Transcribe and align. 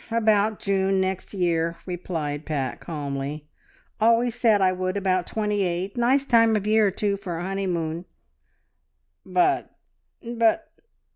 "Oh, 0.11 0.17
about 0.17 0.67
next 0.67 1.29
June 1.29 1.39
year," 1.41 1.75
replied 1.85 2.43
Pat 2.43 2.79
calmly. 2.79 3.45
"Always 3.99 4.33
said 4.33 4.59
I 4.59 4.71
would 4.71 4.97
about 4.97 5.27
twenty 5.27 5.61
eight. 5.61 5.95
Nice 5.95 6.25
time 6.25 6.55
of 6.55 6.65
year, 6.65 6.89
too, 6.89 7.17
for 7.17 7.37
a 7.37 7.43
honeymoon!" 7.43 8.05
"But... 9.23 9.75
but..." 10.23 10.71